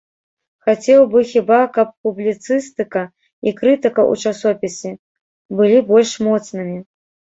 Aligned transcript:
Хацеў 0.69 1.01
бы 1.11 1.19
хіба, 1.31 1.59
каб 1.75 1.87
публіцыстыка 2.07 3.03
і 3.47 3.55
крытыка 3.63 4.01
ў 4.11 4.27
часопісе 4.27 4.91
былі 5.57 5.89
больш 5.95 6.21
моцнымі. 6.35 6.79